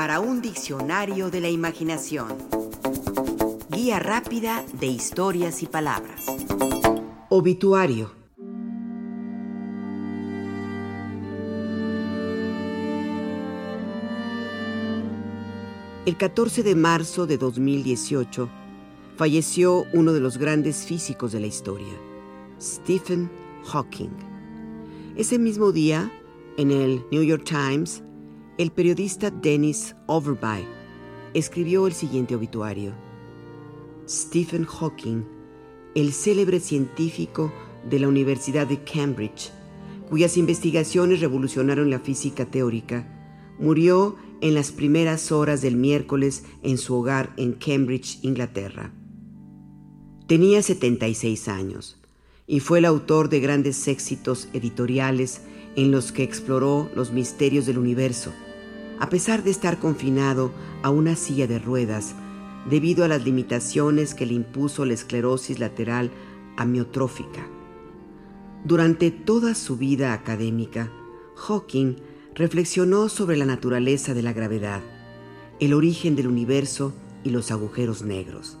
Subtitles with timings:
[0.00, 2.28] para un diccionario de la imaginación.
[3.68, 6.24] Guía rápida de historias y palabras.
[7.28, 8.10] Obituario.
[16.06, 18.48] El 14 de marzo de 2018
[19.16, 21.92] falleció uno de los grandes físicos de la historia,
[22.58, 23.30] Stephen
[23.66, 24.16] Hawking.
[25.16, 26.10] Ese mismo día,
[26.56, 28.02] en el New York Times,
[28.60, 30.66] el periodista Dennis Overby
[31.32, 32.92] escribió el siguiente obituario.
[34.06, 35.22] Stephen Hawking,
[35.94, 37.50] el célebre científico
[37.88, 39.50] de la Universidad de Cambridge,
[40.10, 43.08] cuyas investigaciones revolucionaron la física teórica,
[43.58, 48.92] murió en las primeras horas del miércoles en su hogar en Cambridge, Inglaterra.
[50.26, 51.98] Tenía 76 años
[52.46, 55.40] y fue el autor de grandes éxitos editoriales
[55.76, 58.34] en los que exploró los misterios del universo
[59.00, 62.14] a pesar de estar confinado a una silla de ruedas
[62.68, 66.10] debido a las limitaciones que le impuso la esclerosis lateral
[66.56, 67.46] amiotrófica.
[68.64, 70.92] Durante toda su vida académica,
[71.34, 71.96] Hawking
[72.34, 74.82] reflexionó sobre la naturaleza de la gravedad,
[75.58, 76.92] el origen del universo
[77.24, 78.58] y los agujeros negros.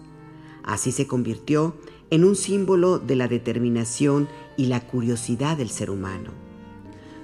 [0.62, 1.76] Así se convirtió
[2.08, 6.39] en un símbolo de la determinación y la curiosidad del ser humano.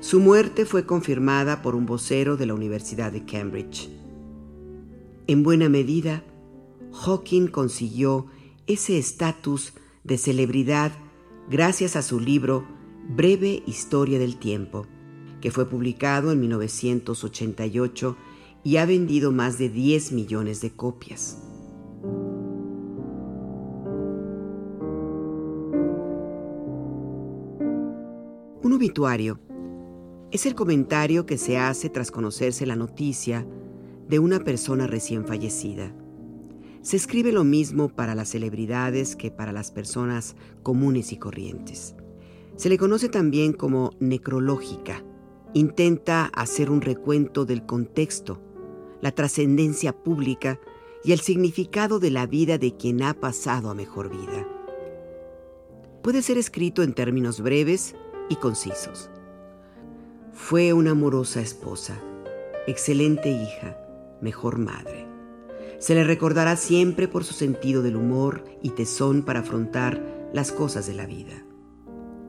[0.01, 3.89] Su muerte fue confirmada por un vocero de la Universidad de Cambridge.
[5.27, 6.23] En buena medida,
[6.93, 8.27] Hawking consiguió
[8.67, 9.73] ese estatus
[10.05, 10.93] de celebridad
[11.51, 12.65] gracias a su libro
[13.09, 14.87] Breve Historia del Tiempo,
[15.41, 18.17] que fue publicado en 1988
[18.65, 21.43] y ha vendido más de 10 millones de copias.
[28.63, 29.39] Un obituario
[30.33, 33.47] es el comentario que se hace tras conocerse la noticia
[34.09, 35.95] de una persona recién fallecida.
[36.83, 41.95] Se escribe lo mismo para las celebridades que para las personas comunes y corrientes.
[42.57, 45.05] Se le conoce también como necrológica.
[45.53, 48.41] Intenta hacer un recuento del contexto,
[49.01, 50.61] la trascendencia pública
[51.05, 54.47] y el significado de la vida de quien ha pasado a mejor vida.
[56.03, 57.95] Puede ser escrito en términos breves
[58.29, 59.11] y concisos.
[60.37, 61.99] Fue una amorosa esposa,
[62.69, 63.81] excelente hija,
[64.21, 65.09] mejor madre.
[65.79, 70.87] Se le recordará siempre por su sentido del humor y tesón para afrontar las cosas
[70.87, 71.43] de la vida.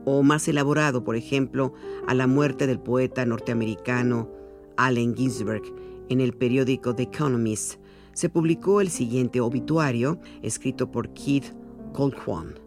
[0.06, 1.74] O más elaborado, por ejemplo,
[2.08, 4.30] a la muerte del poeta norteamericano
[4.78, 5.62] Allen Ginsberg
[6.08, 7.74] en el periódico The Economist,
[8.14, 11.52] se publicó el siguiente obituario escrito por Keith
[11.92, 12.58] Colquhoun.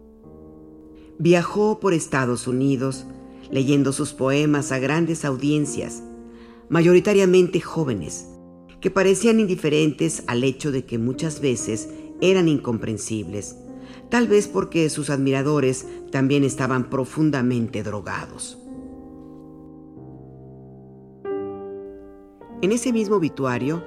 [1.18, 3.06] Viajó por Estados Unidos
[3.50, 6.02] leyendo sus poemas a grandes audiencias,
[6.68, 8.28] mayoritariamente jóvenes,
[8.80, 11.88] que parecían indiferentes al hecho de que muchas veces
[12.20, 13.56] eran incomprensibles,
[14.10, 18.58] tal vez porque sus admiradores también estaban profundamente drogados.
[22.62, 23.82] En ese mismo obituario,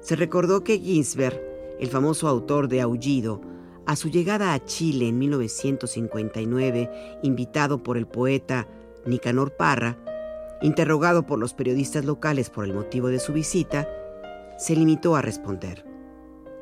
[0.00, 1.40] se recordó que Ginsberg,
[1.80, 3.40] el famoso autor de Aullido,
[3.86, 6.90] a su llegada a Chile en 1959,
[7.22, 8.68] invitado por el poeta
[9.06, 9.98] Nicanor Parra,
[10.62, 13.88] interrogado por los periodistas locales por el motivo de su visita,
[14.58, 15.84] se limitó a responder,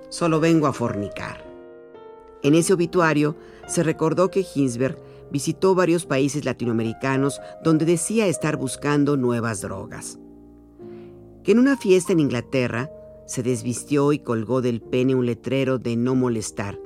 [0.08, 1.44] solo vengo a fornicar.
[2.42, 3.36] En ese obituario
[3.66, 4.98] se recordó que Hinsberg
[5.30, 10.19] visitó varios países latinoamericanos donde decía estar buscando nuevas drogas.
[11.42, 12.91] Que en una fiesta en Inglaterra
[13.26, 16.78] se desvistió y colgó del pene un letrero de no molestar,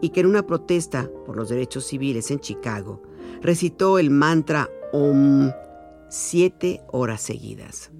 [0.00, 3.02] y que en una protesta por los derechos civiles en Chicago
[3.40, 4.70] recitó el mantra
[6.08, 7.90] Siete horas seguidas.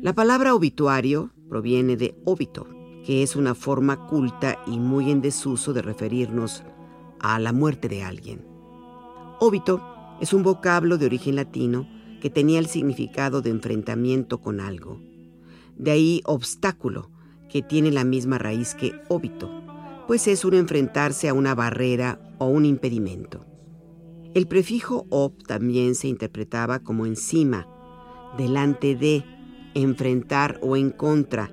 [0.00, 2.66] La palabra obituario proviene de óbito,
[3.04, 6.64] que es una forma culta y muy en desuso de referirnos
[7.20, 8.46] a la muerte de alguien.
[9.40, 9.82] Óbito
[10.22, 11.86] es un vocablo de origen latino
[12.22, 15.00] que tenía el significado de enfrentamiento con algo.
[15.76, 17.10] De ahí obstáculo,
[17.50, 19.50] que tiene la misma raíz que óbito,
[20.06, 23.44] pues es un enfrentarse a una barrera o un impedimento.
[24.34, 27.66] El prefijo ob también se interpretaba como encima,
[28.38, 29.24] delante de,
[29.74, 31.50] enfrentar o en contra,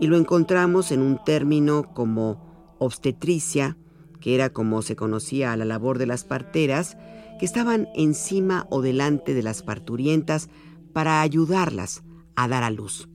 [0.00, 3.76] y lo encontramos en un término como obstetricia,
[4.18, 6.96] que era como se conocía a la labor de las parteras,
[7.38, 10.48] que estaban encima o delante de las parturientas
[10.92, 12.02] para ayudarlas
[12.36, 13.08] a dar a luz.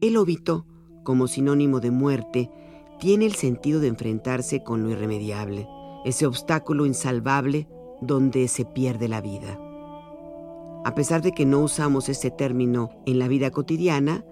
[0.00, 0.66] El óbito,
[1.04, 2.50] como sinónimo de muerte,
[3.00, 5.66] tiene el sentido de enfrentarse con lo irremediable,
[6.04, 7.68] ese obstáculo insalvable
[8.00, 9.58] donde se pierde la vida.
[10.84, 14.24] A pesar de que no usamos este término en la vida cotidiana,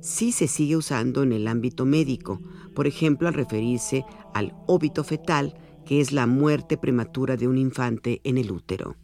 [0.00, 2.40] sí se sigue usando en el ámbito médico,
[2.74, 4.04] por ejemplo al referirse
[4.34, 5.54] al óbito fetal,
[5.86, 8.96] que es la muerte prematura de un infante en el útero.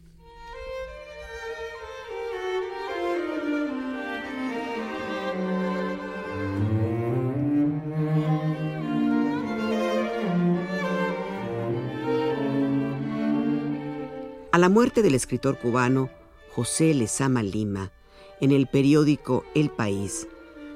[14.51, 16.11] A la muerte del escritor cubano
[16.53, 17.91] José Lezama Lima,
[18.39, 20.27] en el periódico El País,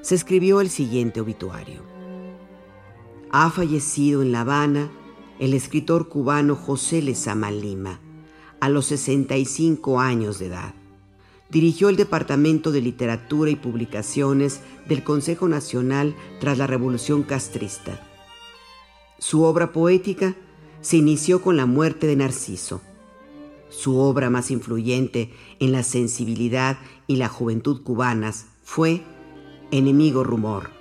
[0.02, 1.82] se escribió el siguiente obituario.
[3.30, 4.90] Ha fallecido en La Habana
[5.40, 8.00] el escritor cubano José Lezama Lima,
[8.60, 10.74] a los 65 años de edad.
[11.50, 18.02] Dirigió el Departamento de Literatura y Publicaciones del Consejo Nacional tras la Revolución Castrista.
[19.20, 20.36] Su obra poética
[20.82, 22.82] se inició con la muerte de Narciso
[23.70, 29.02] su obra más influyente en la sensibilidad y la juventud cubanas fue
[29.72, 30.72] Enemigo Rumor.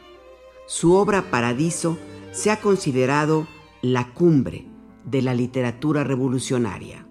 [0.66, 1.98] Su obra Paradiso
[2.32, 3.46] se ha considerado
[3.92, 4.66] la cumbre
[5.04, 7.06] de la literatura revolucionaria.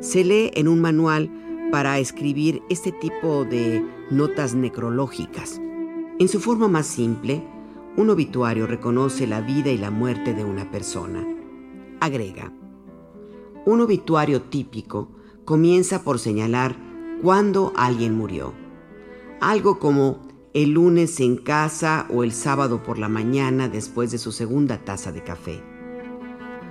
[0.00, 1.30] Se lee en un manual
[1.70, 5.60] para escribir este tipo de notas necrológicas.
[6.18, 7.46] En su forma más simple,
[7.98, 11.22] un obituario reconoce la vida y la muerte de una persona.
[12.00, 12.54] Agrega,
[13.66, 15.10] un obituario típico
[15.44, 16.76] comienza por señalar
[17.22, 18.54] cuándo alguien murió.
[19.40, 24.32] Algo como el lunes en casa o el sábado por la mañana después de su
[24.32, 25.62] segunda taza de café.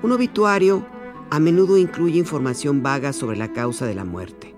[0.02, 0.86] Un obituario
[1.30, 4.54] a menudo incluye información vaga sobre la causa de la muerte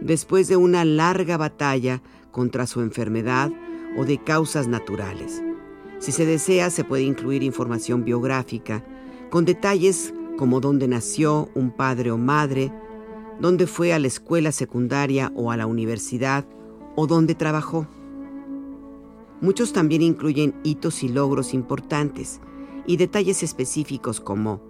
[0.00, 3.50] después de una larga batalla contra su enfermedad
[3.96, 5.42] o de causas naturales.
[5.98, 8.84] Si se desea, se puede incluir información biográfica,
[9.30, 12.72] con detalles como dónde nació un padre o madre,
[13.40, 16.46] dónde fue a la escuela secundaria o a la universidad,
[16.96, 17.86] o dónde trabajó.
[19.40, 22.40] Muchos también incluyen hitos y logros importantes
[22.86, 24.60] y detalles específicos como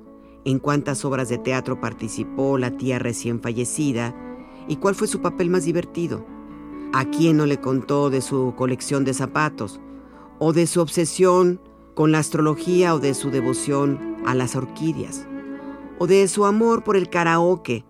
[0.45, 4.15] en cuántas obras de teatro participó la tía recién fallecida,
[4.69, 6.25] ¿Y cuál fue su papel más divertido?
[6.93, 9.81] ¿A quién no le contó de su colección de zapatos?
[10.39, 11.61] ¿O de su obsesión
[11.95, 15.27] con la astrología o de su devoción a las orquídeas?
[15.99, 17.85] ¿O de su amor por el karaoke,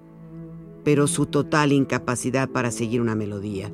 [0.89, 3.71] pero su total incapacidad para seguir una melodía?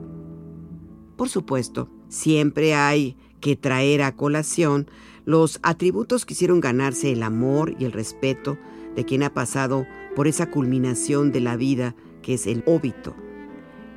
[1.15, 4.91] Por supuesto, siempre hay que traer a colación
[5.25, 8.59] los atributos que hicieron ganarse el amor y el respeto
[8.97, 13.15] de quien ha pasado por esa culminación de la vida que es el óbito,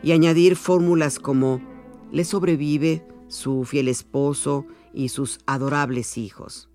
[0.04, 1.60] y añadir fórmulas como
[2.12, 6.70] le sobrevive su fiel esposo y sus adorables hijos.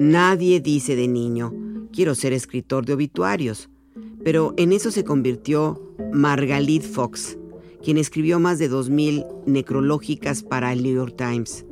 [0.00, 1.52] Nadie dice de niño,
[1.92, 3.68] quiero ser escritor de obituarios,
[4.24, 7.36] pero en eso se convirtió Margalit Fox,
[7.84, 11.66] quien escribió más de 2.000 necrológicas para el New York Times.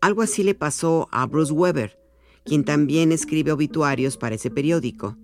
[0.00, 1.96] Algo así le pasó a Bruce Weber,
[2.44, 5.16] quien también escribe obituarios para ese periódico.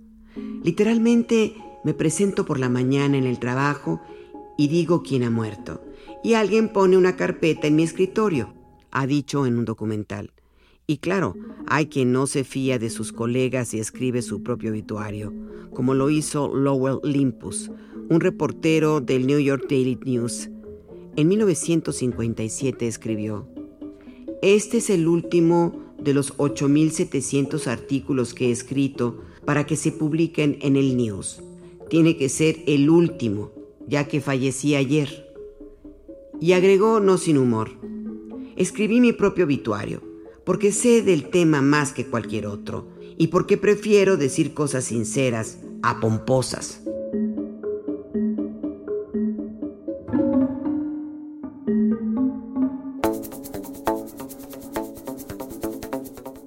[0.63, 4.01] Literalmente me presento por la mañana en el trabajo
[4.57, 5.83] y digo quién ha muerto,
[6.23, 8.55] y alguien pone una carpeta en mi escritorio,
[8.93, 10.34] ha dicho en un documental.
[10.87, 11.35] Y claro,
[11.67, 15.33] hay quien no se fía de sus colegas y escribe su propio obituario,
[15.73, 17.71] como lo hizo Lowell Limpus,
[18.11, 20.51] un reportero del New York Daily News.
[21.17, 23.49] En 1957 escribió,
[24.43, 30.59] Este es el último de los 8.700 artículos que he escrito para que se publiquen
[30.61, 31.43] en el News.
[31.89, 33.53] Tiene que ser el último,
[33.89, 35.33] ya que fallecí ayer.
[36.43, 37.71] Y agregó no sin humor,
[38.57, 40.14] escribí mi propio obituario,
[40.45, 46.01] porque sé del tema más que cualquier otro, y porque prefiero decir cosas sinceras a
[46.01, 46.81] pomposas.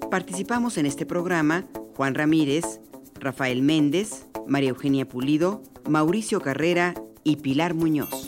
[0.10, 2.80] Participamos en este programa Juan Ramírez,
[3.20, 8.27] Rafael Méndez, María Eugenia Pulido, Mauricio Carrera y Pilar Muñoz.